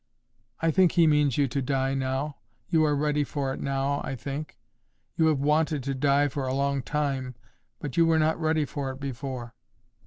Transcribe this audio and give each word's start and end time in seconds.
"I 0.61 0.71
think 0.71 0.93
He 0.93 1.05
means 1.05 1.37
you 1.37 1.47
to 1.49 1.61
die 1.61 1.93
now. 1.93 2.37
You 2.69 2.83
are 2.85 2.95
ready 2.95 3.23
for 3.23 3.53
it 3.53 3.59
now, 3.59 4.01
I 4.03 4.15
think. 4.15 4.57
You 5.15 5.27
have 5.27 5.37
wanted 5.37 5.83
to 5.83 5.93
die 5.93 6.27
for 6.27 6.47
a 6.47 6.55
long 6.55 6.81
time; 6.81 7.35
but 7.77 7.97
you 7.97 8.07
were 8.07 8.17
not 8.17 8.41
ready 8.41 8.65
for 8.65 8.89
it 8.89 8.99
before." 8.99 9.53